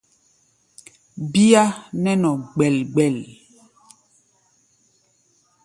Bíá 1.31 1.63
nɛ́ 2.01 2.15
nɔ 2.21 2.31
gbɛl-gbɛl. 2.53 3.15